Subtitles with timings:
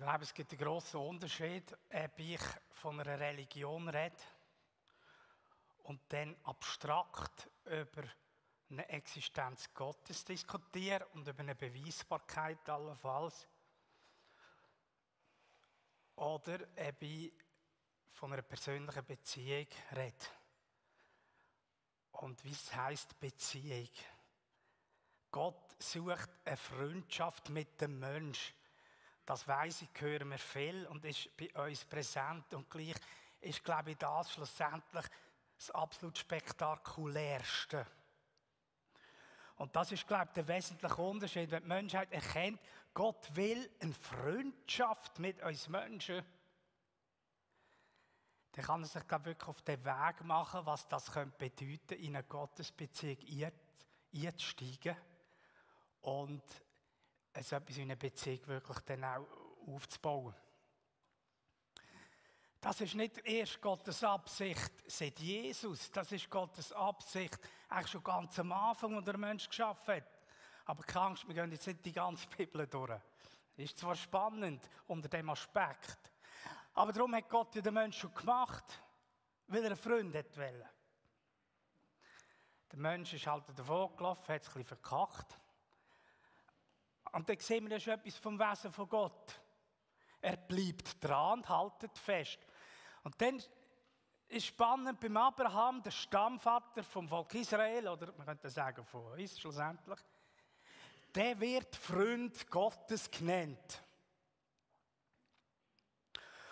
[0.00, 2.40] Ich glaube, es gibt einen grossen Unterschied, ob ich
[2.70, 4.16] von einer Religion rede
[5.82, 8.04] und dann abstrakt über
[8.70, 13.46] eine Existenz Gottes diskutiere und über eine Beweisbarkeit allenfalls.
[16.16, 17.34] Oder ob ich
[18.12, 20.26] von einer persönlichen Beziehung rede.
[22.12, 23.90] Und wie es heisst Beziehung.
[25.30, 28.59] Gott sucht eine Freundschaft mit dem Menschen.
[29.30, 32.52] Das weiß ich, hören wir viel und ist bei uns präsent.
[32.52, 32.96] Und gleich
[33.40, 35.04] ist, glaube ich, das schlussendlich
[35.56, 37.86] das absolut spektakulärste.
[39.54, 41.48] Und das ist, glaube ich, der wesentliche Unterschied.
[41.48, 42.60] Wenn die Menschheit erkennt,
[42.92, 46.24] Gott will eine Freundschaft mit uns Menschen,
[48.50, 52.02] dann kann er sich, glaube ich, wirklich auf den Weg machen, was das könnte bedeuten,
[52.02, 53.52] in eine Gottesbeziehung
[54.12, 54.96] einzusteigen
[56.00, 56.42] und
[57.38, 59.26] so etwas in einer Beziehung wirklich dann auch
[59.66, 60.34] aufzubauen.
[62.60, 65.90] Das ist nicht erst Gottes Absicht seit Jesus.
[65.90, 70.20] Das ist Gottes Absicht eigentlich schon ganz am Anfang, als der Mensch geschaffen hat.
[70.66, 73.00] Aber keine Angst, wir gehen jetzt nicht die ganze Bibel durch.
[73.56, 76.12] Ist zwar spannend unter dem Aspekt.
[76.74, 78.64] Aber darum hat Gott ja den Menschen schon gemacht,
[79.46, 80.68] weil er einen Freund wollte.
[82.72, 85.38] Der Mensch ist halt davon gelaufen, hat es ein bisschen verkackt.
[87.12, 89.40] Und dann sehen wir schon etwas vom Wesen von Gott.
[90.20, 92.38] Er bleibt dran und haltet fest.
[93.02, 93.42] Und dann
[94.28, 99.40] ist spannend beim Abraham, der Stammvater vom Volk Israel, oder man könnte sagen von uns
[99.40, 99.98] schlussendlich,
[101.14, 103.82] der wird Freund Gottes genannt.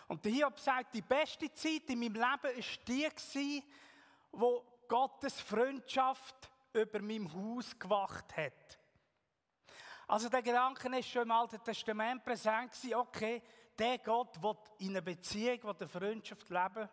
[0.08, 2.52] Und der Hiob sagt, die beste Zeit in meinem Leben war
[2.88, 3.62] die,
[4.32, 8.77] wo Gottes Freundschaft über meinem Haus gewacht hat.
[10.08, 13.42] Also der Gedanke ist schon im Alten Testament präsent gewesen, okay,
[13.78, 16.88] der Gott will in einer Beziehung, will eine Freundschaft leben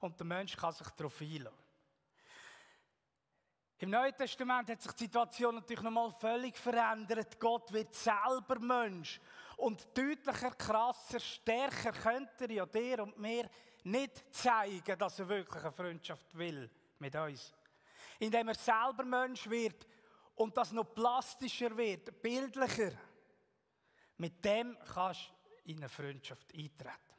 [0.00, 1.68] und der Mensch kann sich darauf einlassen.
[3.80, 7.38] Im Neuen Testament hat sich die Situation natürlich nochmal völlig verändert.
[7.38, 9.20] Gott wird selber Mensch.
[9.58, 13.48] Und deutlicher, krasser, stärker könnte er ja dir und mir
[13.84, 17.52] nicht zeigen, dass er wirklich eine Freundschaft will mit uns.
[18.18, 19.86] Indem er selber Mensch wird
[20.38, 22.92] und das noch plastischer wird, bildlicher.
[24.16, 27.14] Mit dem kannst du in eine Freundschaft eintreten.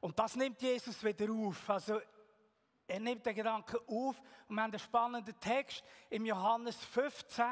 [0.00, 1.70] Und das nimmt Jesus wieder auf.
[1.70, 2.00] Also,
[2.86, 7.44] er nimmt den Gedanken auf und wir haben einen spannenden Text im Johannes 15,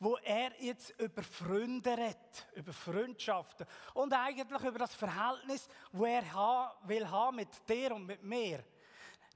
[0.00, 6.24] wo er jetzt über Freunde redet, über Freundschaften und eigentlich über das Verhältnis, wo er
[6.82, 8.64] will haben mit dir und mit mir.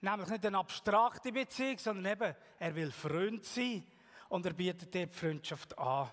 [0.01, 3.85] Nämlich nicht eine abstrakte Beziehung, sondern eben, er will Freund sein
[4.29, 6.11] und er bietet dir die Freundschaft an.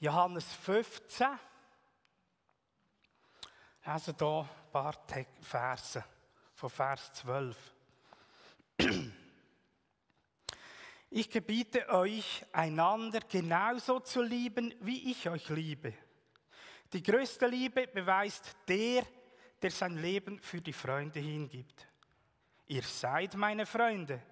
[0.00, 1.28] Johannes 15.
[3.82, 4.94] Also hier ein paar
[5.40, 6.04] Verse
[6.54, 7.56] von Vers 12.
[11.12, 15.92] Ich gebiete euch, einander genauso zu lieben, wie ich euch liebe.
[16.92, 19.04] Die größte Liebe beweist der,
[19.60, 21.89] der sein Leben für die Freunde hingibt.
[22.70, 24.22] Ihr seid meine Freunde,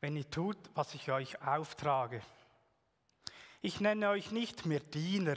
[0.00, 2.22] wenn ihr tut, was ich euch auftrage.
[3.60, 5.34] Ich nenne euch nicht mehr Diener,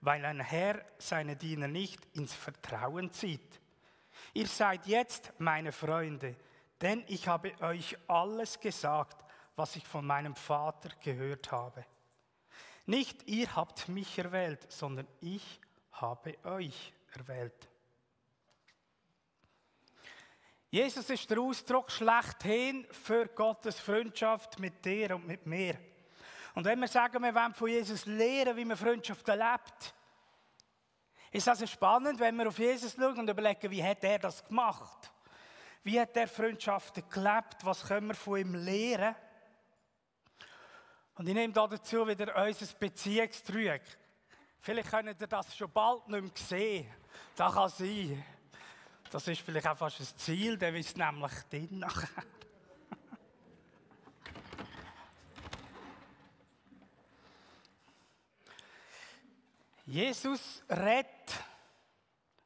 [0.00, 3.60] weil ein Herr seine Diener nicht ins Vertrauen zieht.
[4.34, 6.34] Ihr seid jetzt meine Freunde,
[6.80, 9.24] denn ich habe euch alles gesagt,
[9.54, 11.86] was ich von meinem Vater gehört habe.
[12.84, 15.60] Nicht ihr habt mich erwählt, sondern ich
[15.92, 17.68] habe euch erwählt.
[20.72, 25.76] Jesus ist der Ausdruck schlechthin für Gottes Freundschaft mit dir und mit mir.
[26.54, 29.94] Und wenn wir sagen, wir wollen von Jesus lernen, wie man Freundschaft erlebt,
[31.30, 35.12] ist das spannend, wenn wir auf Jesus schauen und überlegen, wie hat er das gemacht?
[35.82, 37.58] Wie hat er Freundschaften gelebt?
[37.64, 39.14] Was können wir von ihm lernen?
[41.16, 43.82] Und ich nehme dazu wieder unser Beziehungstrüg.
[44.58, 46.90] Vielleicht könnt ihr das schon bald nicht mehr sehen.
[47.36, 48.24] Das kann sein.
[49.12, 52.08] Das ist vielleicht auch fast ein Ziel, der ist nämlich drin nachher.
[59.84, 61.06] Jesus redet,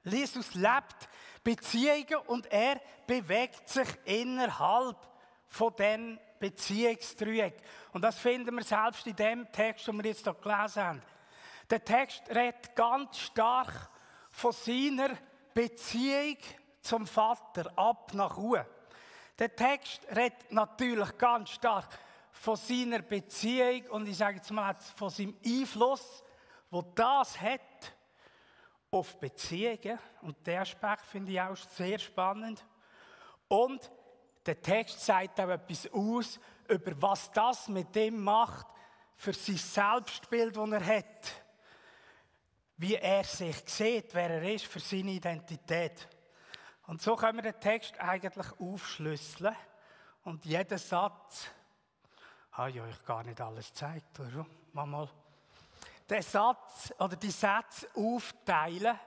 [0.03, 1.09] Jesus lebt
[1.45, 4.97] Beziehungen und er bewegt sich innerhalb
[5.47, 7.63] von dem Beziehungsdreieck.
[7.93, 11.01] Und das finden wir selbst in dem Text, den wir jetzt hier gelesen haben.
[11.71, 13.89] Der Text redet ganz stark
[14.33, 15.17] von seiner
[15.57, 16.37] Beziehung
[16.83, 18.67] zum Vater ab nach Ruhe.
[19.39, 21.89] Der Text redet natürlich ganz stark
[22.31, 26.23] von seiner Beziehung und ich sage jetzt mal von seinem Einfluss,
[26.71, 27.61] wo das hat
[28.91, 29.99] auf Beziehungen.
[30.21, 32.63] Und der Aspekt finde ich auch sehr spannend.
[33.49, 33.91] Und
[34.45, 36.39] der Text sagt auch etwas aus
[36.69, 38.67] über was das mit dem macht
[39.15, 41.46] für sein Selbstbild, das er hat.
[42.77, 46.09] Wie er sich sieht, wer er ist, für seine Identität.
[46.87, 49.57] Und so können wir den Text eigentlich aufschlüsseln.
[50.25, 51.49] Und jeder Satz,
[52.53, 54.47] habe ich euch gar nicht alles gezeigt, oder?
[54.73, 55.09] Mal
[56.09, 58.99] den Satz oder die Sätze aufteilen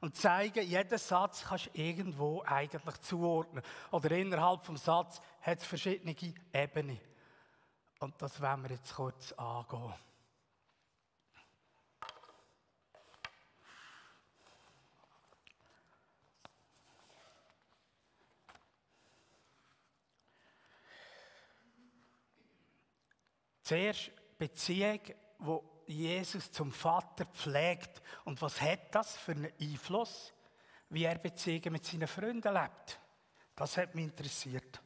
[0.00, 3.62] und zeigen, jeden Satz kannst du irgendwo eigentlich zuordnen.
[3.90, 6.14] Oder innerhalb des Satzes hat es verschiedene
[6.52, 7.00] Ebenen.
[8.00, 9.94] Und das werden wir jetzt kurz angehen.
[23.64, 25.00] Zuerst Beziehung,
[25.38, 28.02] wo Jesus zum Vater pflegt.
[28.24, 30.32] Und was hat das für einen Einfluss,
[30.90, 33.00] wie er Beziehungen mit seinen Freunden lebt?
[33.56, 34.80] Das hat mich interessiert.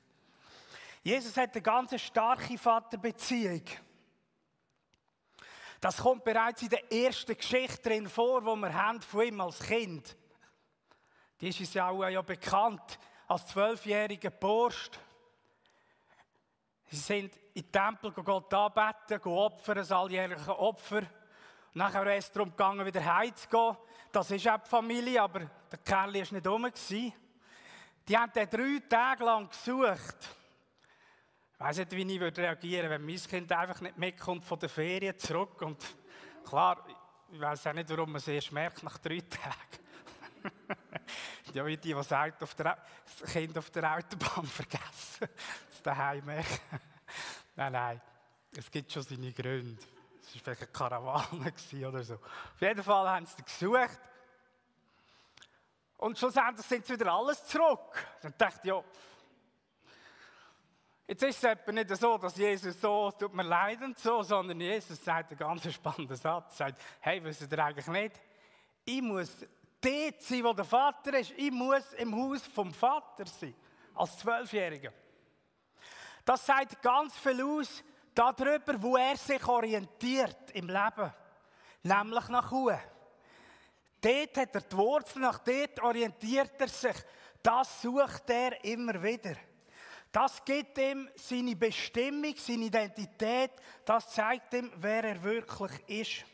[1.02, 3.64] Jesus hat eine ganz starke Vaterbeziehung.
[5.81, 9.60] Das kommt bereits in der ersten Geschichte drin vor, wo wir haben von ihm als
[9.60, 10.16] Kind.
[11.40, 14.90] Die ist uns ja auch ja bekannt als zwölfjähriger Bursch.
[16.90, 20.99] Sie sind in den Tempel Gott anbeten, opfern, das alljährliche Opfer.
[20.99, 21.08] Und
[21.75, 23.76] nachher ist es darum gegangen, wieder heimzugehen.
[24.11, 25.40] Das ist auch die Familie, aber
[25.70, 26.70] der Kerl war nicht rum.
[28.08, 30.17] Die haben den drei Tage lang gesucht.
[31.52, 34.70] Ich weiss nicht, wie ich würde reagieren wenn mein Kind einfach nicht mitkommt von der
[34.70, 35.61] Ferien zurück.
[35.61, 35.84] Und
[36.46, 36.87] klar,
[37.31, 40.55] ich weiß auch nicht, warum man es erst merkt nach drei Tagen.
[41.52, 45.29] ja, wie die, die das Kind auf der Autobahn vergessen.
[45.78, 46.25] Das daheim.
[47.56, 48.00] Nein, nein,
[48.56, 49.82] es gibt schon seine Gründe.
[50.22, 51.54] Es war vielleicht eine Karawane
[51.88, 52.14] oder so.
[52.14, 54.00] Auf jeden Fall haben sie gesucht.
[55.96, 58.06] Und schlussendlich sind sie wieder alles zurück.
[58.22, 58.84] Dann dachte ich, ja,
[61.08, 64.60] jetzt ist es etwa nicht so, dass Jesus so, tut mir leid und so, sondern
[64.60, 66.60] Jesus sagt einen ganz spannenden Satz.
[66.60, 68.20] Er sagt, hey, wisst ihr eigentlich nicht?
[68.84, 69.44] Ich muss
[69.81, 71.32] dort sein, wo der Vater ist.
[71.36, 73.54] Ich muss im Haus vom Vater sein.
[73.94, 74.92] Als Zwölfjähriger.
[76.28, 77.82] Das sagt ganz viel aus
[78.14, 81.10] darüber, wo er sich orientiert im Leben.
[81.82, 82.78] Nämlich nach oben.
[83.98, 86.96] Dort hat er die Wurzel, nach dort orientiert er sich.
[87.42, 89.36] Das sucht er immer wieder.
[90.12, 93.52] Das gibt ihm seine Bestimmung, seine Identität.
[93.86, 96.26] Das zeigt ihm, wer er wirklich ist.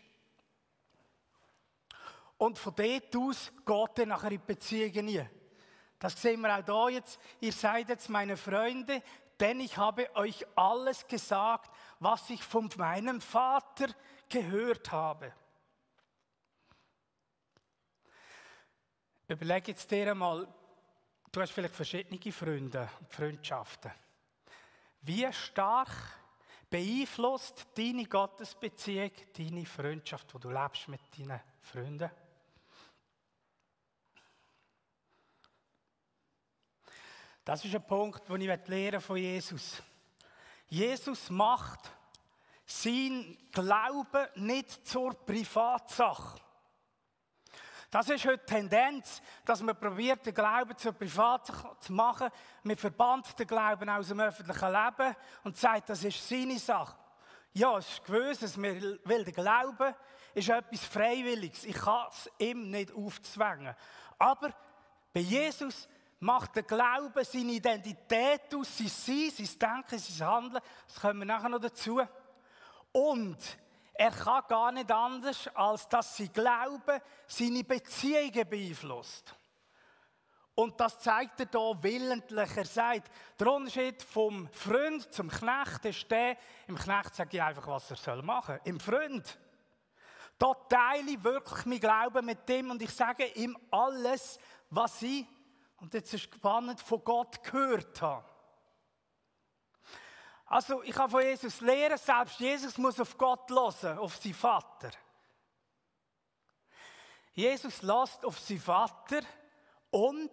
[2.36, 5.30] Und von dort aus geht er nachher in Beziehungen.
[6.00, 7.18] Das sehen wir auch hier jetzt.
[7.40, 9.00] Ihr seid jetzt meine Freunde,
[9.40, 13.88] denn ich habe euch alles gesagt, was ich von meinem Vater
[14.28, 15.32] gehört habe.
[19.28, 20.46] Überleg jetzt dir einmal,
[21.32, 23.90] du hast vielleicht verschiedene Freunde und Freundschaften.
[25.00, 25.90] Wie stark
[26.70, 32.10] beeinflusst deine Gottesbeziehung deine Freundschaft, wo du lebst mit deinen Freunden?
[37.44, 39.82] Das ist ein Punkt, den ich von Jesus.
[40.66, 41.90] Jesus macht
[42.64, 46.40] sein Glauben nicht zur Privatsache.
[47.90, 52.30] Das ist heute die Tendenz, dass man probiert, den Glauben zur Privatsache zu machen.
[52.62, 56.96] Man verbannt den Glauben aus dem öffentlichen Leben und sagt, das ist seine Sache.
[57.52, 59.94] Ja, es ist gewiss, dass man will, der Glaube
[60.32, 61.64] ist etwas Freiwilliges.
[61.64, 63.76] Ich kann es ihm nicht aufzwängen.
[64.18, 64.52] Aber
[65.12, 65.88] bei Jesus
[66.24, 70.62] macht der Glaube seine Identität aus, sein Sein, sein Denken, sein Handeln.
[70.86, 72.00] Das kommen wir nachher noch dazu.
[72.92, 73.38] Und
[73.92, 79.34] er kann gar nicht anders, als dass sein Glaube seine Beziehungen beeinflusst.
[80.54, 82.56] Und das zeigt er hier willentlich.
[82.56, 86.38] Er sagt, der Unterschied vom Freund zum Knecht ist der,
[86.68, 88.72] im Knecht sage ich einfach, was er machen soll.
[88.72, 89.38] Im Freund,
[90.38, 94.38] da teile ich wirklich mein Glauben mit dem und ich sage ihm alles,
[94.70, 95.26] was ich
[95.76, 98.28] und jetzt ist spannend, von Gott gehört habe.
[100.46, 104.90] Also, ich habe von Jesus lernen, selbst Jesus muss auf Gott hören, auf seinen Vater.
[107.32, 109.20] Jesus lässt auf seinen Vater
[109.90, 110.30] und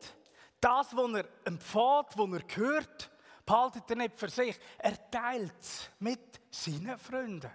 [0.59, 3.11] das, was er empfiehlt, was er gehört,
[3.45, 4.59] behaltet er nicht für sich.
[4.77, 7.51] Er teilt es mit seinen Freunden.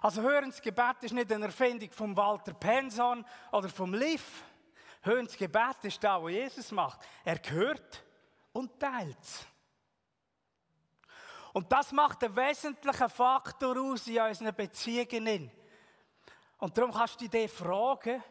[0.00, 4.44] Also Hörensgebet ist nicht eine Erfindung von Walter Penson oder vom Liv,
[5.02, 7.00] Höhns Gebet ist da, was Jesus macht.
[7.24, 8.04] Er hört
[8.52, 9.16] und teilt.
[11.52, 15.50] Und das macht einen wesentlichen Faktor aus in unseren Beziehungen.
[16.58, 18.22] Und darum kannst du dich fragen,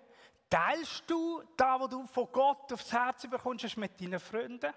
[0.50, 4.74] Teilst du da, wo du von Gott aufs Herz bekommst, mit deinen Freunden?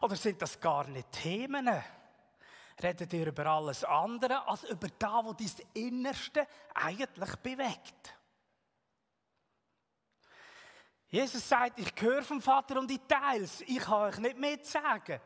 [0.00, 1.68] Oder sind das gar nicht Themen?
[2.82, 8.17] Redet ihr über alles andere, als über das, was dein Innerste eigentlich bewegt?
[11.10, 13.62] Jesus sagt, ich gehöre vom Vater und ich teile es.
[13.62, 15.20] Ich kann euch nicht mehr sagen.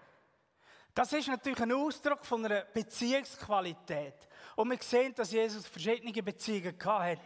[0.95, 4.15] Das ist natürlich ein Ausdruck von einer Beziehungsqualität.
[4.55, 7.21] Und wir sehen, dass Jesus verschiedene Beziehungen hatte.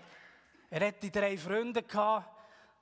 [0.71, 1.85] Er hatte drei Freunde,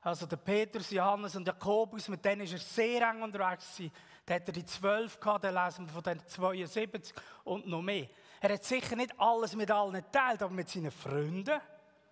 [0.03, 3.81] also der Petrus, Johannes und Jakobus, mit denen war er sehr eng unterwegs.
[4.27, 7.15] Dann hat er die zwölf dann lesen wir von den 72
[7.45, 8.09] und noch mehr.
[8.41, 11.61] Er hat sicher nicht alles mit allen geteilt, aber mit seinen Freunden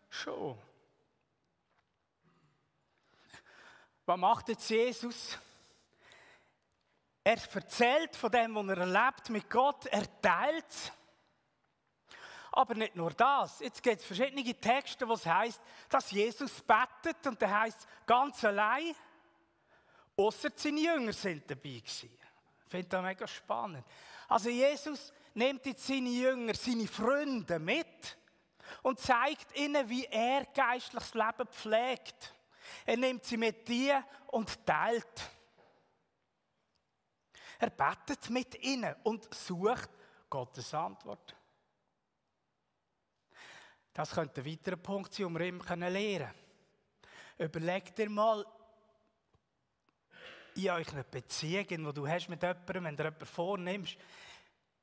[0.09, 0.57] schon.
[4.05, 5.39] Was macht jetzt Jesus?
[7.25, 10.93] Er erzählt von dem, was er erlebt mit Gott, er teilt es.
[12.51, 13.61] Aber nicht nur das.
[13.61, 18.45] Jetzt gibt es verschiedene Texte, wo es heißt, dass Jesus bettet und der heißt ganz
[18.45, 18.95] allein,
[20.17, 22.11] außer seine Jünger sind dabei gewesen.
[22.65, 23.87] Ich finde das mega spannend.
[24.29, 28.19] Also Jesus nimmt jetzt seine Jünger, seine Freunde mit
[28.83, 32.35] und zeigt ihnen, wie er geistliches Leben pflegt.
[32.87, 35.31] Er nimmt sie mit dir und teilt.
[37.59, 39.91] Er betet mit ihnen und sucht
[40.29, 41.37] Gottes Antwort.
[43.93, 46.35] Das könnte ein weiterer Punkt sein, um wir immer lernen.
[47.39, 48.45] Überleg dir mal,
[50.55, 53.97] in euch eine Beziehung, die du hast mit jemandem, wenn du jemanden vornimmst,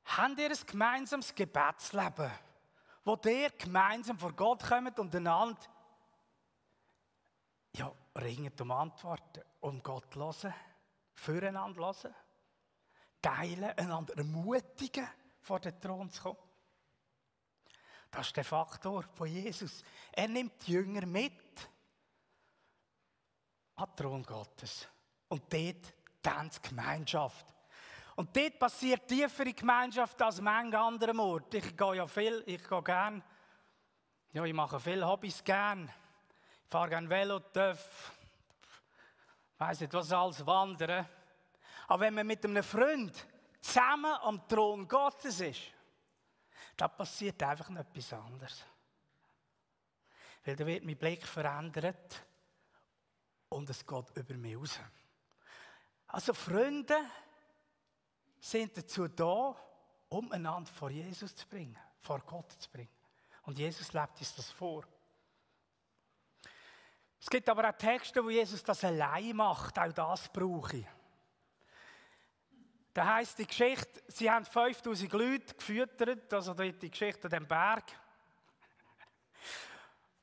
[0.04, 2.30] habt ihr ein gemeinsames Gebetsleben,
[3.04, 5.60] wo ihr gemeinsam vor Gott kommt und einander
[8.22, 10.54] ringt um Antworten, um Gott zu hören,
[11.14, 12.14] füreinander hören,
[13.20, 15.08] teilen, einander ermutigen,
[15.40, 16.38] vor den Thron zu kommen.
[18.10, 19.84] Das ist der Faktor von Jesus.
[20.12, 21.32] Er nimmt die Jünger mit
[23.76, 24.88] an den Thron Gottes.
[25.28, 27.46] Und dort die Gemeinschaft.
[28.16, 31.54] Und dort passiert tiefere Gemeinschaft als manche andere Ort.
[31.54, 33.22] Ich gehe ja viel, ich gehe gern.
[34.32, 35.90] Ja, ich mache viele Hobbys gern.
[36.70, 38.12] Fahre gerne Velo, TÜV.
[39.58, 41.04] weiß nicht, was alles wandern.
[41.88, 43.26] Aber wenn man mit einem Freund
[43.60, 45.62] zusammen am Thron Gottes ist,
[46.76, 48.64] da passiert einfach noch etwas anderes.
[50.44, 52.24] Weil da wird mein Blick verändert
[53.48, 54.78] und es geht über mich raus.
[56.06, 56.98] Also Freunde
[58.38, 59.56] sind dazu da,
[60.08, 62.94] um einander vor Jesus zu bringen, vor Gott zu bringen.
[63.42, 64.84] Und Jesus lebt uns das vor.
[67.20, 69.78] Es gibt aber auch Texte, wo Jesus das allein macht.
[69.78, 70.86] Auch das brauche ich.
[72.94, 77.84] Da heißt die Geschichte, sie haben 5000 Leute gefüttert, also die Geschichte an dem Berg.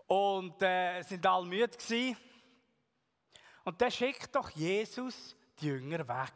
[0.08, 2.18] Und äh, sind alle müde gewesen.
[3.64, 6.34] Und dann schickt doch Jesus die Jünger weg.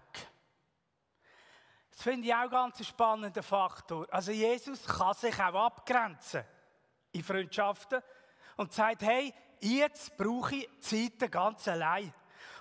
[1.91, 4.08] Das finde ich auch ganz ein spannender Faktor.
[4.12, 6.44] Also Jesus kann sich auch abgrenzen
[7.13, 8.01] in Freundschaften
[8.58, 12.13] und sagt, hey, jetzt brauche ich Zeit ganz allein.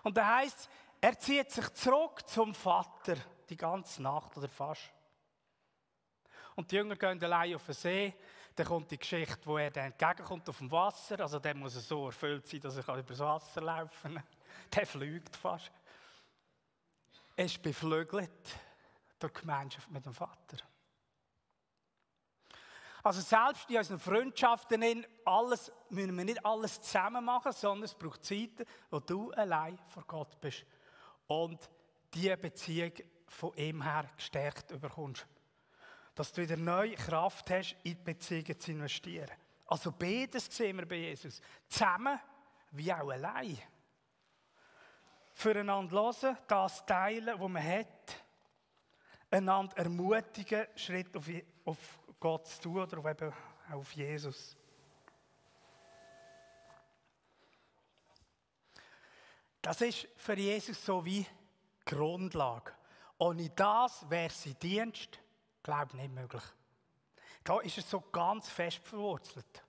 [0.02, 0.68] Und da heißt
[1.00, 3.16] er zieht sich zurück zum Vater
[3.48, 4.92] die ganze Nacht oder fast.
[6.56, 8.14] Und die Jünger gehen allein auf den See.
[8.54, 11.20] Dann kommt die Geschichte, wo er dann entgegenkommt auf dem Wasser.
[11.20, 14.22] Also der muss so erfüllt sein, dass er über das Wasser laufen kann.
[14.74, 15.70] Der fliegt fast.
[17.34, 18.30] Er ist beflügelt
[19.18, 20.58] durch die Gemeinschaft mit dem Vater.
[23.02, 28.24] Also selbst in unseren Freundschaften alles, müssen wir nicht alles zusammen machen, sondern es braucht
[28.24, 30.64] Zeiten, wo du allein vor Gott bist
[31.26, 31.70] und
[32.12, 32.92] diese Beziehung
[33.28, 35.26] von ihm her gestärkt bekommst.
[36.14, 39.30] Dass du wieder neue Kraft hast, in die Beziehungen zu investieren.
[39.66, 41.40] Also beides sehen wir bei Jesus.
[41.68, 42.18] Zusammen
[42.72, 43.56] wie auch allein.
[45.32, 48.16] Füreinander hören, das teilen, was man hat.
[49.30, 51.26] Einander ermutigen, Schritt auf,
[51.64, 53.32] auf Gott zu tun oder eben
[53.72, 54.56] auf Jesus.
[59.62, 61.26] Das ist für Jesus so wie
[61.84, 62.72] Grundlage.
[63.18, 65.18] Ohne das wäre sein Dienst,
[65.62, 66.42] glaube ich, nicht möglich.
[67.44, 69.64] Da ist es so ganz fest verwurzelt.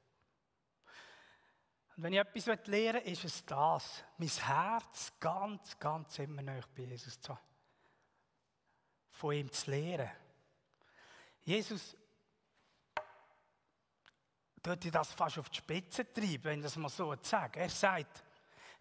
[1.96, 4.04] Und wenn ich etwas lernen will, ist es das.
[4.18, 7.46] Mein Herz ganz, ganz immer näher bei Jesus zu haben.
[9.12, 10.10] Von ihm zu lehren.
[11.44, 11.98] Jesus
[14.62, 17.60] tut das fast auf die Spitze treiben, wenn ich das mal so sage.
[17.60, 18.24] Er sagt,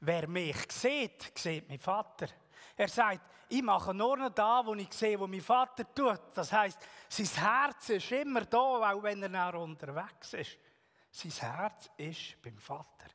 [0.00, 2.28] wer mich sieht, sieht mein Vater.
[2.76, 6.20] Er sagt, ich mache nur noch da, wo ich sehe, wo mein Vater tut.
[6.34, 10.58] Das heißt, sein Herz ist immer da, auch wenn er nach unterwegs ist.
[11.10, 13.06] Sein Herz ist beim Vater.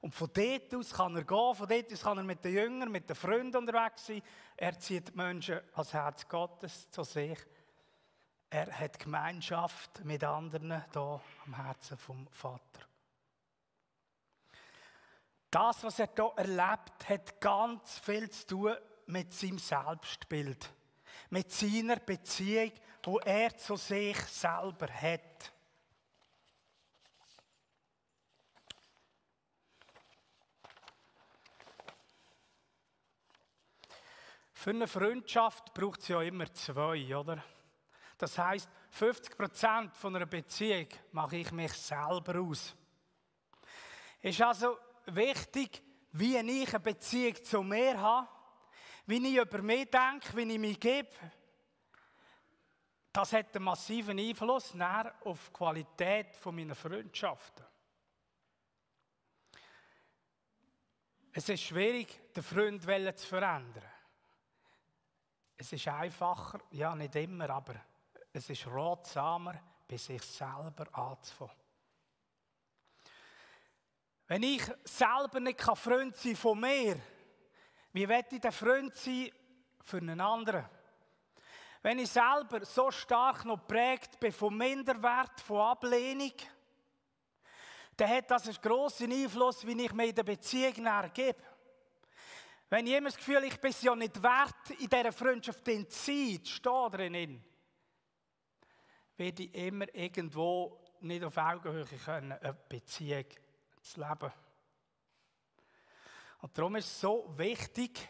[0.00, 2.90] Und von dort aus kann er gehen, von dort aus kann er mit den Jüngern,
[2.90, 4.22] mit den Freunden unterwegs sein.
[4.56, 7.38] Er zieht Menschen als Herz Gottes zu sich.
[8.52, 12.80] Er hat Gemeinschaft mit anderen hier am Herzen vom Vater.
[15.48, 18.76] Das, was er hier erlebt, hat ganz viel zu tun
[19.06, 20.68] mit seinem Selbstbild,
[21.30, 22.72] mit seiner Beziehung,
[23.04, 25.52] wo er zu sich selber hat.
[34.52, 37.42] Für eine Freundschaft braucht es ja immer zwei, oder?
[38.20, 42.76] Das heißt, 50 Prozent von einer Beziehung mache ich mich selber aus.
[44.20, 48.28] Ist also wichtig, wie ich eine Beziehung zu mir habe,
[49.06, 51.08] wie ich über mich denke, wie ich mich gebe.
[53.10, 54.74] Das hat einen massiven Einfluss
[55.24, 57.64] auf die Qualität meiner Freundschaften.
[61.32, 63.90] Es ist schwierig, den Freund zu verändern.
[65.56, 67.80] Es ist einfacher, ja nicht immer, aber
[68.32, 71.56] es ist ratsamer, bei sich selber anzufangen.
[74.28, 76.96] Wenn ich selber nicht Freund sein von mir,
[77.92, 79.30] wie werde ich der Freund sein
[79.82, 80.68] für einen anderen?
[81.82, 86.34] Wenn ich selber so stark noch prägt bin von Minderwert, von Ablehnung,
[87.96, 91.42] dann hat das einen grossen Einfluss, wie ich mir in der Beziehung gebe.
[92.68, 96.44] Wenn ich immer das Gefühl ich bin ja nicht wert, in dieser Freundschaft zu sein,
[96.44, 97.49] zu stehen drinnen,
[99.20, 103.26] werde ich immer irgendwo nicht auf Augenhöhe können, eine Beziehung
[103.82, 104.32] zu leben.
[106.40, 108.08] Und darum ist es so wichtig,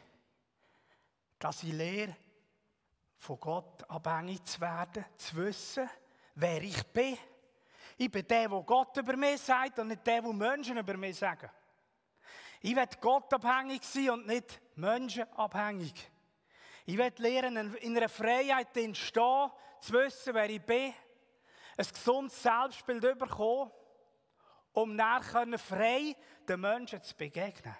[1.36, 2.16] dass ich lehre,
[3.16, 5.90] von Gott abhängig zu werden, zu wissen,
[6.36, 7.18] wer ich bin.
[7.98, 11.18] Ich bin der, der Gott über mich sagt und nicht der, der Menschen über mich
[11.18, 11.50] sagen.
[12.60, 16.08] Ich will Gott abhängig sein und nicht menschenabhängig.
[16.86, 20.94] Ich will lernen, in einer Freiheit zu stehen, zu wissen, wer ich bin,
[21.80, 23.70] ein gesundes Selbstbild bekommen,
[24.72, 26.14] um nachher frei
[26.46, 27.74] den Menschen zu begegnen.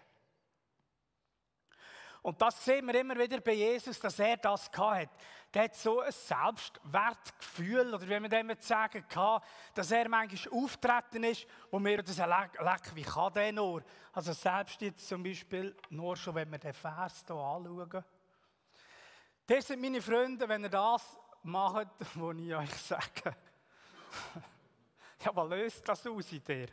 [2.22, 5.08] Und das sehen wir immer wieder bei Jesus, dass er das hat.
[5.54, 9.40] Der hat so ein Selbstwertgefühl, oder wie man dem sagen kann,
[9.74, 13.82] dass er manchmal auftreten ist, wo wir das leck, leck, wie kann der nur?
[14.12, 18.04] Also selbst jetzt zum Beispiel, nur schon, wenn wir den Vers hier anschauen.
[19.46, 23.34] Das sind meine Freunde, wenn ihr das macht, was ich euch sage.
[25.25, 26.68] ja, was löst das aus in dir?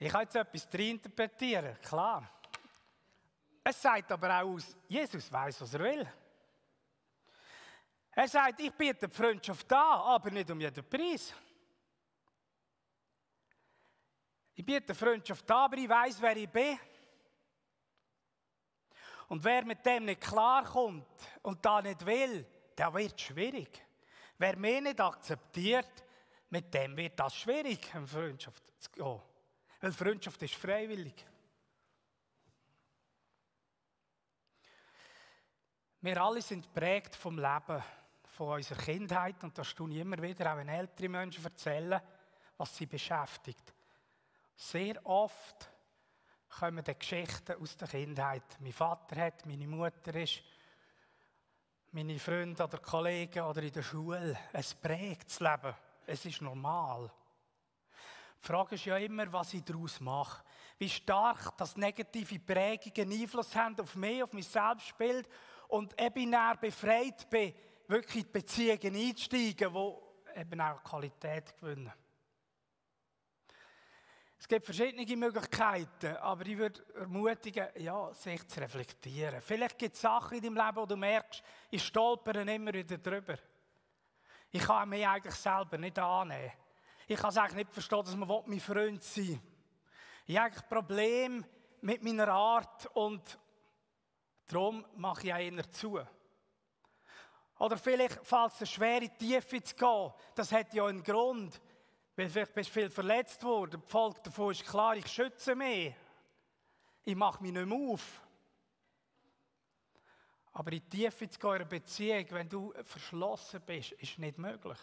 [0.00, 2.30] Ich kann jetzt etwas interpretieren, klar.
[3.64, 6.08] Es sagt aber auch aus, Jesus weiß, was er will.
[8.12, 11.34] Er sagt, ich biete die Freundschaft da, aber nicht um jeden Preis.
[14.54, 16.78] Ich biete die Freundschaft da, aber ich weiß, wer ich bin.
[19.28, 21.06] Und wer mit dem nicht klarkommt
[21.42, 23.84] und da nicht will, der wird schwierig.
[24.38, 26.04] Wer mich nicht akzeptiert,
[26.50, 29.20] mit dem wird das schwierig, eine Freundschaft zu gehen.
[29.80, 31.26] Weil Freundschaft ist freiwillig.
[36.00, 37.82] Wir alle sind prägt vom Leben,
[38.22, 39.42] von unserer Kindheit.
[39.42, 42.00] Und das tun immer wieder, auch wenn ältere Menschen erzählen,
[42.56, 43.74] was sie beschäftigt.
[44.54, 45.70] Sehr oft
[46.48, 48.56] kommen die Geschichten aus der Kindheit.
[48.60, 50.42] Mein Vater hat, meine Mutter ist,
[51.92, 54.38] meine Freunde oder Kollegen oder in der Schule.
[54.52, 55.74] Es prägt das Leben.
[56.06, 57.10] Es ist normal.
[58.42, 60.44] Die Frage ist ja immer, was ich daraus mache.
[60.78, 65.28] Wie stark das negative Prägungen Einfluss haben auf mich, auf mein Selbstbild
[65.68, 67.52] und eben näher befreit bin,
[67.88, 71.92] wirklich in Beziehungen einzusteigen, die eben auch Qualität gewinnen.
[74.38, 79.40] Es gibt verschiedene Möglichkeiten, aber ich würde ermutigen, ja, sich zu reflektieren.
[79.40, 83.36] Vielleicht gibt es Sachen in deinem Leben, wo du merkst, ich stolpere immer wieder drüber.
[84.50, 86.52] Ich kann mich eigentlich selber nicht annehmen.
[87.08, 89.40] Ich kann es eigentlich nicht verstehen, dass man mein Freund sein will.
[90.26, 91.44] Ich habe eigentlich Probleme
[91.80, 93.38] mit meiner Art und
[94.46, 96.00] darum mache ich auch eher zu.
[97.58, 100.12] Oder vielleicht fällt es schwer, in die Tiefe zu gehen.
[100.34, 101.60] Das hat ja einen Grund.
[102.18, 103.80] Vielleicht bist du viel verletzt worden.
[103.80, 105.94] Die Folge davon ist klar, ich schütze mich.
[107.04, 108.20] Ich mache mich nicht mehr auf.
[110.50, 114.78] Aber in die Tiefe zu gehen Beziehung, wenn du verschlossen bist, ist nicht möglich.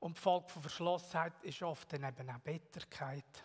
[0.00, 3.44] Und die Folge von Verschlossenheit ist oft dann eben auch Bitterkeit.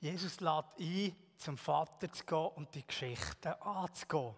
[0.00, 4.34] Jesus lädt ein, zum Vater zu gehen und die Geschichten anzugehen.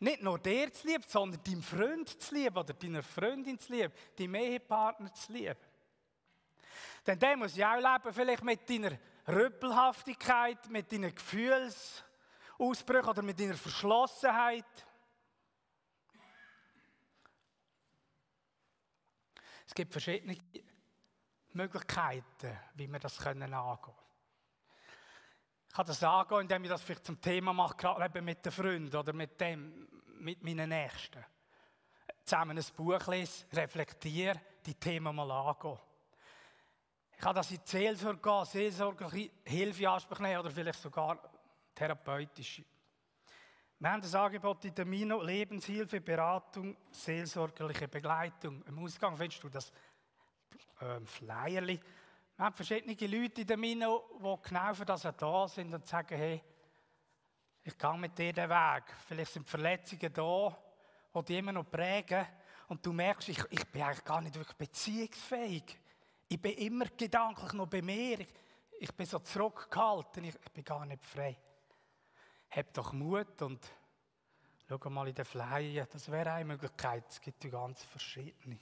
[0.00, 3.92] Nicht nur dir zu lieben, sondern deinem Freund zu lieben oder deiner Freundin zu lieben,
[4.18, 5.60] deinem Ehepartner zu lieben.
[7.06, 13.38] Denn der muss ja auch leben, vielleicht mit deiner Rüppelhaftigkeit, mit deinen Gefühlsausbrüchen oder mit
[13.38, 14.64] deiner Verschlossenheit.
[19.66, 20.36] Es gibt verschiedene
[21.52, 23.94] Möglichkeiten, wie wir das angehen können.
[25.74, 28.52] Ich kann das angehen, indem ich das vielleicht zum Thema mache, gerade eben mit den
[28.52, 29.88] Freunden oder mit, dem,
[30.20, 31.24] mit meinen Nächsten.
[32.24, 35.76] Zusammen ein Buch lesen, reflektieren, die Themen mal angehen.
[37.10, 41.18] Ich kann das in die Seelsorge gehen, seelsorgliche Hilfe in Anspruch nehmen oder vielleicht sogar
[41.74, 42.64] therapeutische.
[43.80, 48.62] Wir haben das Angebot in der Mino, Lebenshilfe, Beratung, seelsorgerliche Begleitung.
[48.68, 49.72] Im Ausgang findest du das
[50.80, 51.80] ähm, Flyerli.
[52.36, 56.16] Wir haben verschiedene Leute in der Mino, die genau für das da sind und sagen,
[56.16, 56.42] hey,
[57.62, 58.84] ich gehe mit dir den Weg.
[59.06, 60.58] Vielleicht sind Verletzungen da,
[61.14, 62.26] die dich immer noch prägen.
[62.68, 65.78] Und du merkst, ich, ich bin eigentlich gar nicht wirklich beziehungsfähig.
[66.28, 68.18] Ich bin immer gedanklich noch bei mir.
[68.18, 68.28] Ich,
[68.80, 70.24] ich bin so zurückgehalten.
[70.24, 71.36] Ich, ich bin gar nicht frei.
[72.50, 73.64] Hab doch Mut und
[74.68, 75.86] schau mal in den Flyer.
[75.86, 77.04] Das wäre eine Möglichkeit.
[77.08, 78.58] Es gibt ganz verschiedene.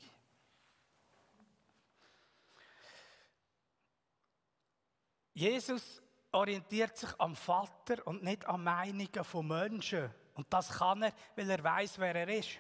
[5.35, 10.13] Jesus orientiert sich am Vater und nicht an Meinungen von Menschen.
[10.35, 12.59] Und das kann er, weil er weiß, wer er ist.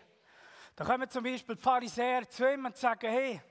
[0.76, 3.42] Da kommen zum Beispiel die Pharisäer zu ihm und sagen, hey,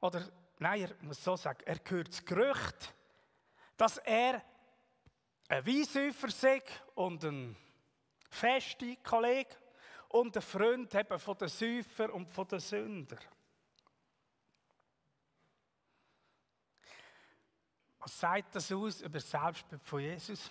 [0.00, 0.28] oder
[0.58, 2.94] nein, er muss so sagen, er hört das Gerücht,
[3.76, 4.42] dass er
[5.48, 6.62] ein Weissäufer sei
[6.94, 7.56] und ein
[8.30, 9.54] fester Kollege
[10.08, 13.18] und ein Freund eben von den Säufer und von den Sündern.
[17.98, 20.50] Was sagt das aus über das Selbstbild von Jesus?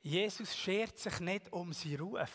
[0.00, 2.30] Jesus schert sich nicht um seinen Ruf.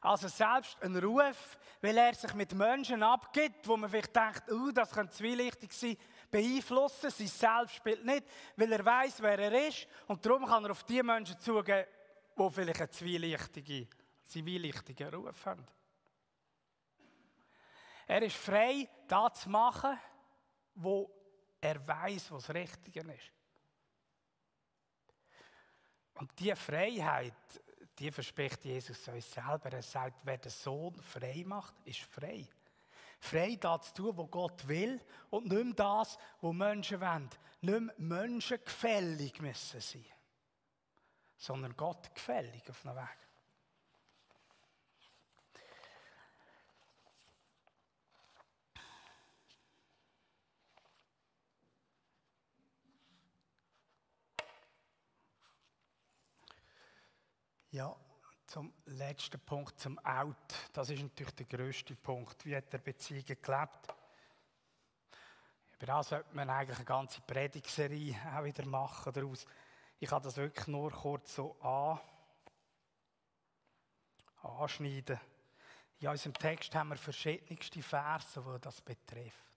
[0.00, 4.70] Also selbst ein Ruf, weil er sich mit Menschen abgibt, wo man vielleicht denkt, uh,
[4.70, 5.96] das könnte zwielichtig sein,
[6.30, 8.24] beeinflussen sein Selbstbild nicht,
[8.56, 11.86] weil er weiß, wer er ist und darum kann er auf die Menschen zugehen,
[12.38, 13.88] die vielleicht einen zwielichtigen,
[14.24, 15.66] zwielichtigen Ruf haben.
[18.06, 19.98] Er ist frei, das zu machen,
[20.82, 21.10] wo
[21.60, 23.32] er weiß, was richtig ist.
[26.14, 27.34] Und diese Freiheit,
[27.98, 29.72] die verspricht Jesus uns selber.
[29.72, 32.46] Er sagt, wer den Sohn frei macht, ist frei.
[33.20, 37.30] Frei das zu tun, was Gott will und nicht mehr das, was Menschen wollen.
[37.60, 40.06] Nicht mehr menschengefällig müssen sein,
[41.36, 43.27] sondern Gott gefällig auf einem Weg.
[57.70, 57.94] Ja,
[58.46, 60.70] zum letzten Punkt, zum Out.
[60.72, 62.46] Das ist natürlich der größte Punkt.
[62.46, 63.94] Wie hat der Beziehung gelebt?
[65.76, 69.44] Über das sollte man eigentlich eine ganze Predigserie auch wieder machen daraus.
[70.00, 72.00] Ich kann das wirklich nur kurz so an,
[74.42, 75.20] anschneiden.
[76.00, 79.47] In unserem Text haben wir verschiedenste Verse, die das betrifft.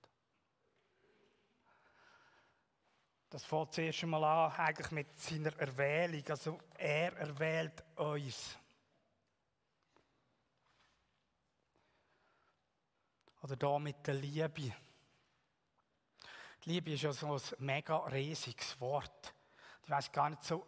[3.31, 6.21] Das fängt zuerst einmal an, eigentlich mit seiner Erwählung.
[6.27, 8.57] Also, er erwählt uns.
[13.41, 14.73] Oder da mit der Liebe.
[16.63, 19.33] Die Liebe ist ja so ein mega riesiges Wort.
[19.85, 20.67] Ich weiß gar nicht so,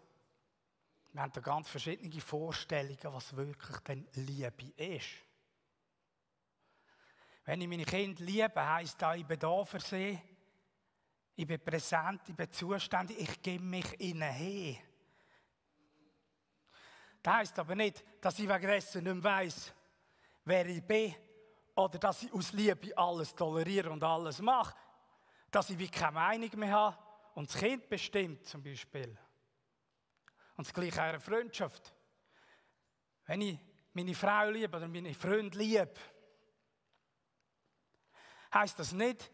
[1.11, 5.09] wir haben da ganz verschiedene Vorstellungen, was wirklich denn Liebe ist.
[7.43, 10.17] Wenn ich meine Kinder liebe, heisst das, ich bin da für sie
[11.35, 14.77] ich bin präsent, ich bin zuständig, ich gebe mich ihnen hin.
[17.21, 19.73] Das heisst aber nicht, dass ich wegen dessen nicht mehr weiss,
[20.43, 21.15] wer ich bin
[21.75, 24.75] oder dass ich aus Liebe alles toleriere und alles mache.
[25.49, 26.97] Dass ich wie keine Meinung mehr habe
[27.35, 29.17] und das Kind bestimmt zum Beispiel.
[30.55, 31.93] Und das gleiche in einer Freundschaft.
[33.25, 33.59] Wenn ich
[33.93, 35.93] meine Frau liebe oder meine Freunde liebe,
[38.53, 39.31] heisst das nicht,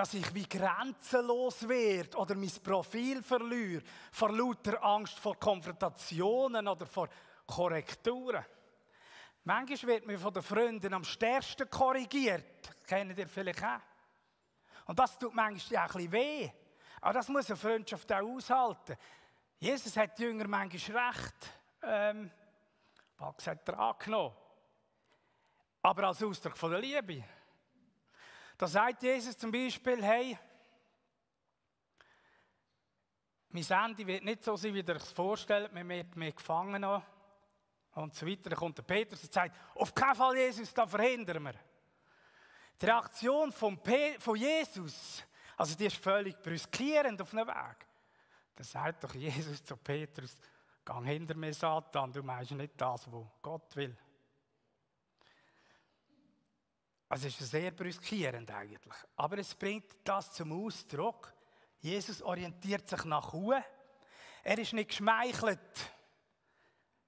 [0.00, 6.86] dass ich wie grenzenlos werde oder mein Profil verliere, vor lauter Angst vor Konfrontationen oder
[6.86, 7.10] vor
[7.46, 8.42] Korrekturen.
[9.44, 12.66] Manchmal wird mir von den Freunden am stärksten korrigiert.
[12.66, 13.80] Das kennt ihr vielleicht auch.
[14.86, 16.50] Und das tut manchmal auch ein bisschen weh.
[17.02, 18.96] Aber das muss eine Freundschaft auch aushalten.
[19.58, 22.30] Jesus hat die Jünger manchmal recht, ähm,
[23.36, 24.34] gesagt, angenommen.
[25.82, 27.22] Aber als Ausdruck von der Liebe.
[28.60, 30.38] Da sagt Jesus zum Beispiel, hey,
[33.48, 35.72] mein Ende wird nicht so sein, wie ihr es vorstellt.
[35.72, 37.02] Man wird mich gefangen haben
[37.94, 38.50] und so weiter.
[38.50, 41.54] Dann kommt der Petrus und sagt, auf keinen Fall Jesus, da verhindern wir.
[42.78, 43.80] Die Reaktion von,
[44.18, 45.24] von Jesus,
[45.56, 47.86] also die ist völlig brüskierend auf einem Weg.
[48.56, 50.36] Dann sagt doch Jesus zu Petrus,
[50.84, 53.96] gang hinter mir, Satan, du meinst nicht das, was Gott will.
[57.10, 58.94] Also es ist sehr brüskierend eigentlich.
[59.16, 61.34] Aber es bringt das zum Ausdruck.
[61.80, 63.64] Jesus orientiert sich nach oben.
[64.44, 65.58] Er ist nicht geschmeichelt.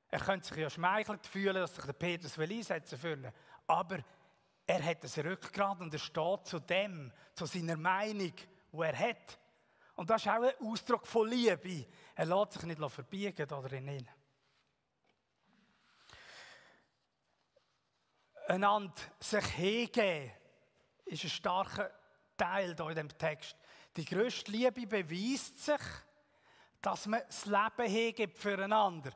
[0.09, 3.33] Er könnte sich ja schmeichelt fühlen, dass sich der Petrus will einsetzen will.
[3.69, 4.01] Aber
[4.67, 8.33] er hat ein Rückgrat und er steht zu dem, zu seiner Meinung,
[8.73, 9.39] die er hat.
[9.95, 11.87] Und das ist auch ein Ausdruck von Liebe.
[12.17, 13.71] Er lässt sich nicht verbiegen oder
[18.53, 20.31] Einander sich hingeben,
[21.07, 21.91] ist ein starker
[22.37, 23.57] Teil hier in diesem Text.
[23.97, 25.81] Die grösste Liebe beweist sich,
[26.83, 29.11] dass man das Leben hingibt füreinander.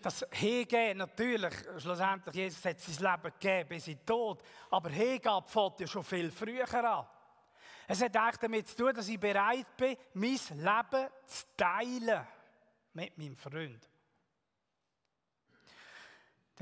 [0.00, 4.42] Das Hingeben, natürlich, schlussendlich, Jesus hat sein Leben gegeben bis in Tod.
[4.72, 7.06] Aber Hingabe fällt ja schon viel früher an.
[7.86, 12.26] Es hat eigentlich damit zu tun, dass ich bereit bin, mein Leben zu teilen
[12.92, 13.88] mit meinem Freund.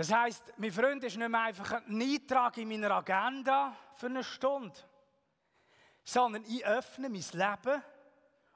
[0.00, 4.24] Das heisst, mein Freund ist nicht mehr einfach ein Eintrag in meiner Agenda für eine
[4.24, 4.80] Stunde,
[6.02, 7.82] sondern ich öffne mein Leben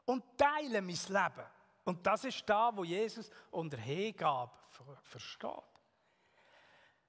[0.07, 1.46] und teile mein Leben.
[1.85, 4.52] Und das ist da, wo Jesus unter Hingabe
[5.02, 5.50] versteht.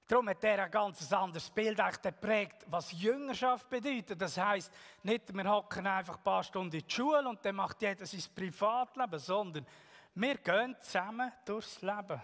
[0.05, 4.21] Darum hat er ein ganz anderes Bild geprägt, was Jüngerschaft bedeutet.
[4.21, 4.69] Das heißt,
[5.03, 8.23] nicht wir hocken einfach ein paar Stunden in die Schule und dann macht jeder sein
[8.35, 9.65] Privatleben, sondern
[10.13, 12.21] wir gehen zusammen durchs Leben.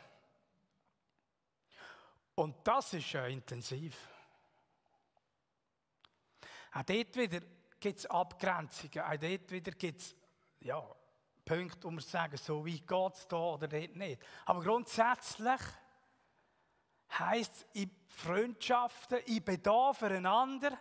[2.41, 3.95] Und das ist ja intensiv.
[6.73, 7.39] Auch dort wieder
[7.79, 10.15] gibt es Abgrenzungen, auch dort wieder gibt es
[10.61, 10.83] ja,
[11.45, 14.19] Punkte, wo wir sagen, so wie geht es da oder dort nicht.
[14.45, 15.61] Aber grundsätzlich
[17.11, 20.79] heisst es in Freundschaften, ich bin da füreinander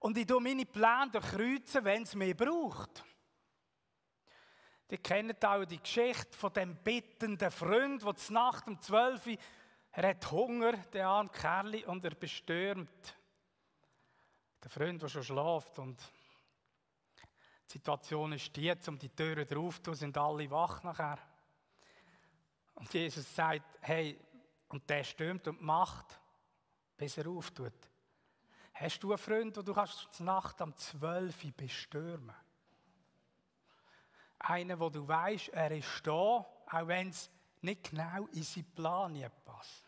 [0.00, 3.04] und ich tue meine Pläne durchkreuzen, wenn es mich braucht.
[4.90, 9.36] Die kennen auch die Geschichte von dem bittenden Freund, der Nacht um 12 Uhr,
[9.98, 13.16] er hat Hunger, der arme Kerl, und er bestürmt.
[14.62, 16.00] Der Freund, der schon schläft und
[17.66, 21.18] die Situation ist die, um die Türen drauf zu sind alle wach nachher.
[22.76, 24.16] Und Jesus sagt, hey,
[24.68, 26.20] und der stürmt und macht,
[26.96, 27.90] bis er auftut.
[28.74, 32.36] Hast du einen Freund, wo du kannst Nacht um 12 Uhr bestürmen?
[34.38, 37.28] Einen, wo du weißt, er ist da, auch wenn es
[37.62, 39.87] nicht genau in seinen Plan passt.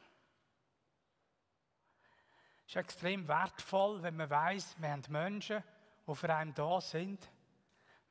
[2.70, 5.64] Ist extrem wertvoll, wenn man weiß, wir haben Menschen,
[6.06, 7.28] die für einen da sind,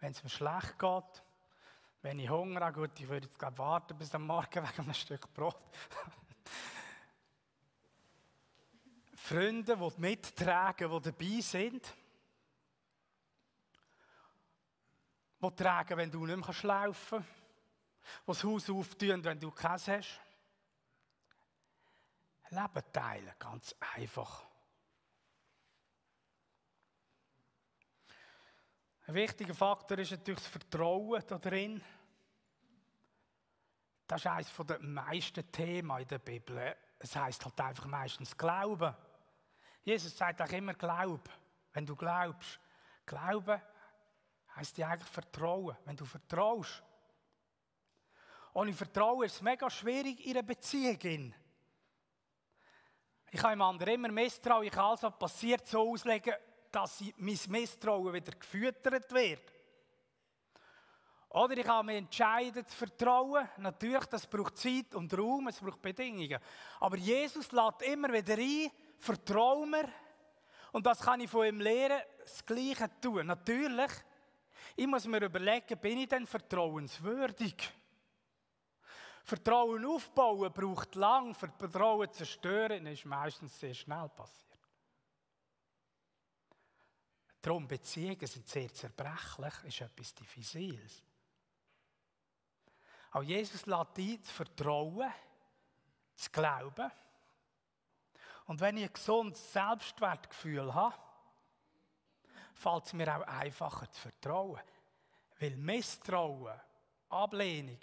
[0.02, 1.24] wenn es mir schlecht geht,
[2.02, 4.94] wenn ich Hunger habe, gut, ich würde jetzt glaube warten bis am Morgen wegen einem
[4.94, 5.56] Stück Brot.
[9.16, 11.94] Freunde, die mittragen, die dabei sind.
[15.42, 17.30] Die tragen, wenn du nicht mehr laufen kannst.
[18.24, 20.20] Die das Haus auftun, wenn du keins hast.
[22.50, 24.49] Leben teilen, ganz einfach.
[29.10, 31.82] Ein wichtiger Faktor ist natürlich das Vertrauen darin.
[34.06, 36.76] Das ist eines der meisten Themen in der Bibel.
[37.00, 38.96] Es heißt halt einfach meistens Glauben.
[39.82, 41.28] Jesus sagt auch immer Glaub.
[41.74, 42.60] Wenn du glaubst,
[43.08, 43.60] Glauben
[44.56, 45.76] heißt ja eigentlich Vertrauen.
[45.86, 46.84] Wenn du vertraust.
[48.54, 51.34] Ohne Vertrauen ist es mega schwierig in einer Beziehung.
[53.32, 54.68] Ich kann dem anderen immer misstrauen.
[54.68, 56.36] Ich kann was passiert, so auslegen,
[56.72, 59.54] dass mein Misstrauen wieder gefüttert wird.
[61.30, 63.48] Oder ich kann mich entscheiden zu vertrauen.
[63.58, 66.40] Natürlich, das braucht Zeit und Raum, es braucht Bedingungen.
[66.80, 69.88] Aber Jesus lädt immer wieder ein, vertrau mir.
[70.72, 73.28] Und das kann ich von ihm lernen, das Gleiche tun.
[73.28, 73.92] Natürlich,
[74.76, 77.74] ich muss mir überlegen, bin ich denn vertrauenswürdig?
[79.24, 84.49] Vertrauen aufbauen braucht lang, Vertrauen zerstören ist meistens sehr schnell passiert.
[87.42, 91.04] Darum, Beziehungen sind sehr zerbrechlich, ist etwas Diffiziles.
[93.12, 95.12] Auch Jesus lädt ein, zu vertrauen,
[96.16, 96.92] zu glauben.
[98.46, 100.96] Und wenn ich ein gesundes Selbstwertgefühl habe,
[102.54, 104.62] fällt es mir auch einfacher zu vertrauen.
[105.40, 106.60] Weil Misstrauen,
[107.10, 107.80] Ablehnung,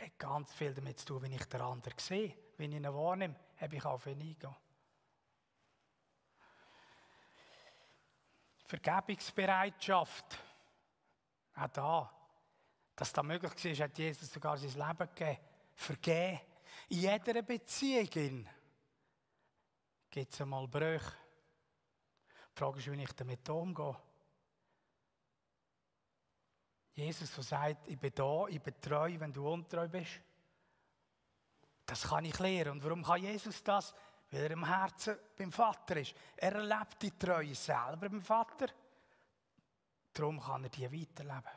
[0.00, 2.36] hat ganz viel damit zu tun, wie ich den anderen sehe.
[2.56, 4.56] Wenn ich ihn wahrnehme, habe ich auf ihn eingehen.
[8.78, 10.38] Vergebungsbereitschaft.
[11.56, 12.10] Auch da.
[12.96, 15.38] Dass das möglich war, hat Jesus sogar sein Leben gegeben.
[15.74, 16.40] Vergeben.
[16.88, 18.48] In jeder Beziehung
[20.10, 21.12] gibt es einmal Brüche.
[22.52, 23.96] Die Frage ist, wie ich damit umgehe.
[26.94, 30.20] Jesus, der sagt, ich bin da, ich bin treu, wenn du untreu bist.
[31.84, 32.72] Das kann ich lernen.
[32.72, 33.92] Und warum kann Jesus das?
[34.34, 36.12] Weil er im Herzen beim Vater ist.
[36.36, 38.66] Er erlebt die Treue selber beim Vater.
[40.12, 41.52] Darum kann er die weiterleben.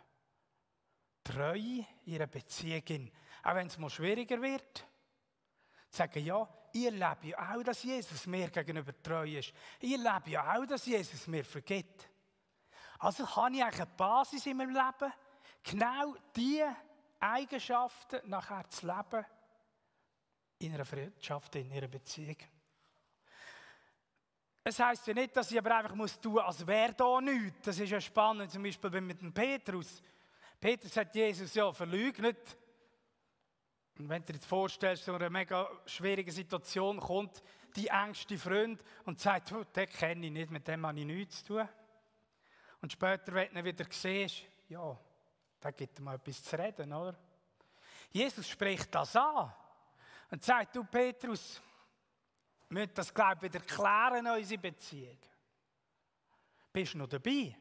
[1.23, 3.11] Treue in einer Beziehung.
[3.41, 4.85] Auch wenn es mal schwieriger wird.
[5.89, 9.53] Sagen, ja, ihr lebt ja auch, dass Jesus mir gegenüber treu ist.
[9.79, 12.07] Ihr lebt ja auch, dass Jesus mir vergibt.
[12.99, 15.13] Also habe ich eigentlich eine Basis in meinem Leben,
[15.63, 16.75] genau diese
[17.19, 19.25] Eigenschaften nachher zu leben
[20.59, 22.37] in einer Freundschaft, in einer Beziehung.
[24.69, 27.61] Es heisst ja nicht, dass ich aber einfach muss tun, als wäre da nichts.
[27.63, 30.01] Das ist ja spannend, zum Beispiel mit dem Petrus.
[30.59, 32.57] Petrus sagt Jesus, ja, verleugnet.
[33.97, 37.41] Und wenn du dir jetzt vorstellst, so eine mega schwierige Situation kommt,
[37.77, 41.45] die engste Freund und sagt, oh, den kenne ich nicht, mit dem habe ich nichts
[41.45, 41.69] zu tun.
[42.81, 44.99] Und später, wenn du ihn wieder siehst, ja,
[45.61, 47.17] da gibt er mal etwas zu reden, oder?
[48.11, 49.49] Jesus spricht das an
[50.29, 51.61] und sagt, du Petrus,
[52.69, 55.19] müssen das, glaube ich, wieder klären, unsere Beziehung.
[56.73, 57.55] Bist du noch dabei?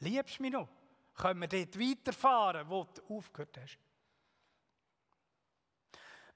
[0.00, 0.68] Liebst du mich noch?
[1.14, 3.78] Können wir dort weiterfahren, wo du aufgehört hast?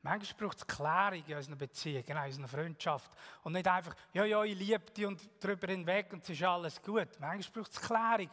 [0.02, 3.11] Manchmal braucht es Klärung in unseren Beziehungen, in unserer Freundschaft.
[3.42, 6.80] Und nicht einfach, ja, ja, ich liebe dich und drüber hinweg und es ist alles
[6.80, 7.09] gut.
[7.18, 8.30] Manchmal braucht es Klärung.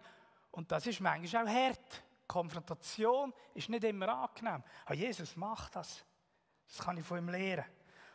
[0.52, 2.04] Und das ist manchmal auch hart.
[2.26, 4.64] Konfrontation ist nicht immer angenehm.
[4.86, 6.06] Aber Jesus macht das.
[6.68, 7.66] Das kann ich von ihm lernen.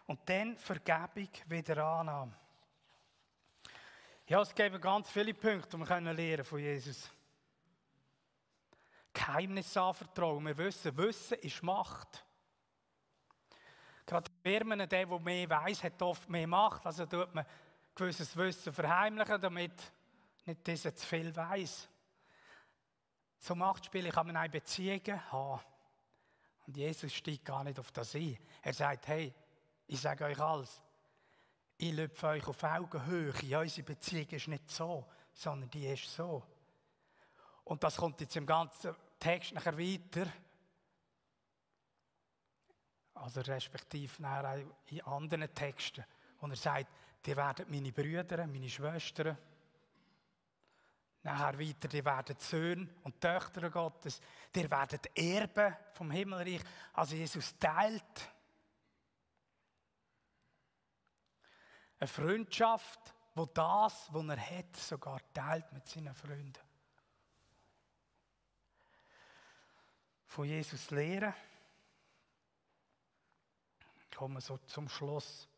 [0.07, 2.35] Und dann Vergebung, wieder Annahme.
[4.27, 7.11] Ja, es gibt ganz viele Punkte, die wir lernen von Jesus.
[9.13, 10.47] Geheimnis anvertrauen.
[10.47, 12.25] Wir wissen, Wissen ist Macht.
[14.07, 16.85] Gerade Firmen, der, der mehr weiß, hat oft mehr Macht.
[16.87, 17.45] Also tut man
[17.95, 19.93] gewisses Wissen verheimlichen, damit
[20.45, 21.89] nicht dieser zu viel weiß.
[23.39, 25.61] So Machtspiele kann man auch Beziehungen haben.
[26.67, 28.39] Und Jesus steigt gar nicht auf das ein.
[28.63, 29.35] Er sagt, hey,
[29.87, 30.83] ich sage euch alles.
[31.77, 33.33] Ich löpfe euch auf Augenhöhe.
[33.59, 36.43] Unsere Beziehung ist nicht so, sondern die ist so.
[37.65, 40.27] Und das kommt jetzt im ganzen Text nachher weiter.
[43.15, 46.05] Also respektive auch in anderen Texten,
[46.41, 46.89] wo er sagt,
[47.25, 49.37] die werden meine Brüder, meine Schwestern.
[51.23, 54.21] Nachher weiter, die werden Söhne und Töchter Gottes.
[54.53, 56.63] Die werden Erben vom Himmelreich.
[56.95, 58.32] Also Jesus teilt
[62.03, 66.59] eine Freundschaft, wo das, was er hat, sogar teilt mit seinen Freunden.
[70.27, 71.33] Von Jesus lehren
[74.17, 75.49] kommen so zum Schluss.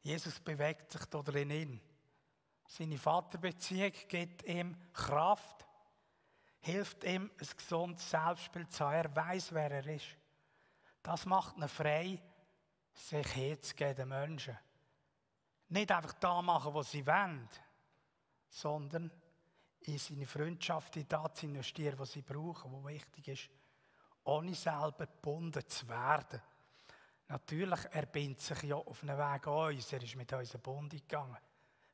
[0.00, 1.78] Jesus bewegt sich da drin.
[2.66, 5.66] Seine Vaterbeziehung gibt ihm Kraft,
[6.60, 8.94] hilft ihm, ein gesundes Selbstbild zu haben.
[8.94, 10.16] Er weiß, wer er ist.
[11.02, 12.22] Das macht ihn frei,
[12.94, 14.58] sich herzugeben den Menschen.
[15.70, 17.48] Nicht einfach da machen, was sie wollen,
[18.48, 19.10] sondern
[19.82, 23.50] in seine Freundschaft, in das investieren, was sie brauchen, was wichtig ist,
[24.24, 26.42] ohne selber gebunden zu werden.
[27.28, 30.62] Natürlich, er bindet sich ja auf einen Weg an uns, er ist mit uns einen
[30.62, 31.38] Bund gegangen.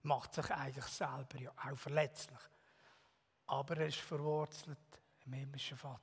[0.02, 2.40] Macht sich eigentlich selber ja auch verletzlich.
[3.46, 4.78] Aber er ist verwurzelt
[5.26, 6.00] im himmlischen Vater.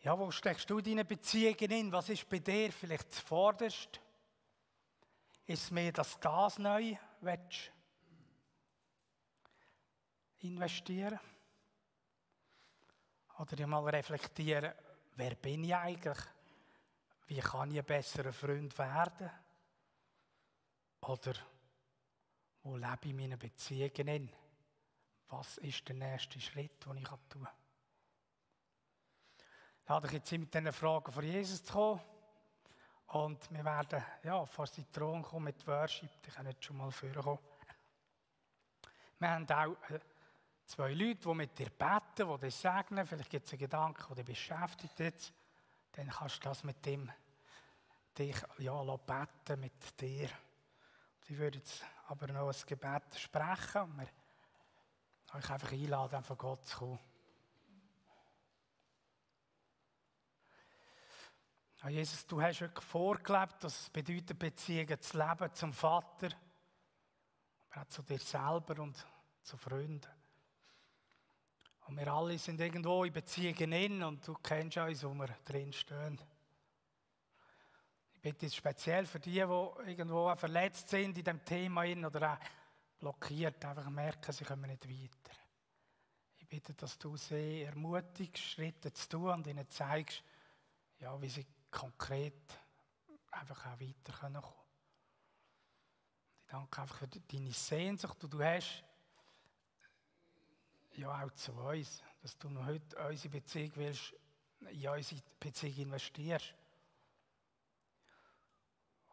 [0.00, 1.92] Ja, wo steckst du deine Beziehungen in?
[1.92, 4.00] Was ist bei dir vielleicht zuvorderst?
[5.50, 7.72] Ist mehr, dass du das neu willst?
[10.42, 11.18] investieren?
[13.36, 14.72] Oder mal reflektieren,
[15.16, 16.18] wer bin ich eigentlich?
[17.26, 19.28] Wie kann ich ein besserer Freund werden?
[21.00, 21.34] Oder
[22.62, 24.32] wo lebe ich meine Beziehungen in?
[25.30, 27.48] Was ist der nächste Schritt, den ich tun kann?
[29.88, 32.09] Lade ich jetzt mit diesen Fragen von Jesus zu kommen.
[33.10, 36.22] Und wir werden ja, vor seinen Thron kommen mit Worship.
[36.22, 37.40] Die können jetzt schon mal vorkommen.
[39.18, 39.98] Wir haben auch äh,
[40.64, 43.04] zwei Leute, die mit dir beten, die dich segnen.
[43.04, 45.32] Vielleicht gibt es einen Gedanken, der dich beschäftigt jetzt.
[45.92, 47.10] Dann kannst du das mit dem
[48.16, 50.28] dich ja, beten mit dir.
[51.26, 54.08] Ich würde jetzt aber noch ein Gebet sprechen und wir
[55.34, 57.09] euch einfach einladen, von Gott zu kommen.
[61.82, 66.28] Ja, Jesus, du hast wirklich vorgelebt, dass es bedeutet, Beziehungen zu leben zum Vater,
[67.70, 69.02] aber auch zu dir selber und
[69.42, 70.10] zu Freunden.
[71.86, 75.72] Und wir alle sind irgendwo in Beziehungen in und du kennst uns, wo wir drin
[75.72, 76.20] stehen.
[78.12, 79.38] Ich bitte jetzt speziell für die, die
[79.90, 82.38] irgendwo verletzt sind in dem Thema oder auch
[82.98, 85.34] blockiert, einfach merken, sie kommen nicht weiter.
[86.40, 90.22] Ich bitte, dass du sie ermutigst, Schritte zu tun und ihnen zeigst,
[90.98, 92.58] ja, wie sie konkret
[93.30, 94.54] einfach auch weiter kommen können.
[96.42, 98.84] Ich danke einfach für deine Sehnsucht, die du hast,
[100.96, 104.14] ja auch zu uns, dass du noch heute unsere Beziehung willst,
[104.70, 106.54] in unsere Beziehung investierst.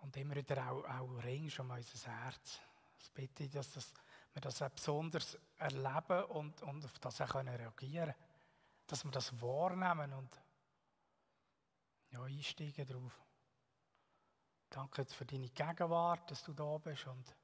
[0.01, 2.59] Und immer wieder auch, auch ringst um unser Herz.
[2.97, 3.93] Das bitte ich, dass das,
[4.33, 8.15] wir das auch besonders erleben und, und auf das auch reagieren können.
[8.85, 10.29] Dass wir das wahrnehmen und
[12.11, 13.21] ja, einsteigen drauf.
[14.69, 17.07] Danke für deine Gegenwart, dass du da bist.
[17.07, 17.35] Und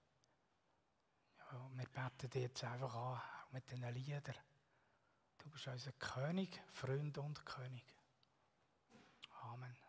[1.38, 4.36] ja, wir beten dir jetzt einfach an, auch mit diesen Liedern.
[5.38, 7.86] Du bist unser König, Freund und König.
[9.42, 9.83] Amen.